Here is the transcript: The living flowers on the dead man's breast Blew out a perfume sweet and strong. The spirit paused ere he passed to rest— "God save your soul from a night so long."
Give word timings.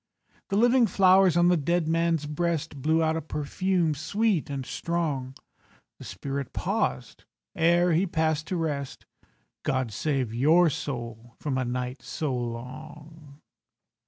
The 0.49 0.55
living 0.55 0.87
flowers 0.87 1.37
on 1.37 1.49
the 1.49 1.55
dead 1.57 1.87
man's 1.87 2.25
breast 2.25 2.81
Blew 2.81 3.03
out 3.03 3.15
a 3.15 3.21
perfume 3.21 3.93
sweet 3.93 4.49
and 4.49 4.65
strong. 4.65 5.35
The 5.99 6.05
spirit 6.05 6.53
paused 6.53 7.23
ere 7.55 7.93
he 7.93 8.07
passed 8.07 8.47
to 8.47 8.55
rest— 8.55 9.05
"God 9.61 9.91
save 9.93 10.33
your 10.33 10.71
soul 10.71 11.35
from 11.39 11.55
a 11.59 11.65
night 11.65 12.01
so 12.01 12.35
long." 12.35 13.41